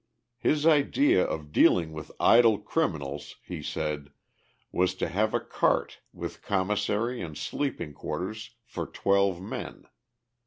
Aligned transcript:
His 0.39 0.65
idea 0.65 1.23
of 1.23 1.51
dealing 1.51 1.91
with 1.93 2.11
idle 2.19 2.57
criminals, 2.57 3.35
he 3.43 3.61
said, 3.61 4.09
was 4.71 4.95
to 4.95 5.07
have 5.07 5.31
a 5.35 5.39
cart, 5.39 5.99
with 6.11 6.41
commissary 6.41 7.21
and 7.21 7.37
sleeping 7.37 7.93
quarters 7.93 8.55
for 8.65 8.87
twelve 8.87 9.39
men. 9.43 9.83